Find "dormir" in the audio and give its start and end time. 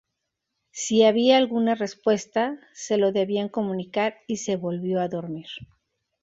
5.07-5.45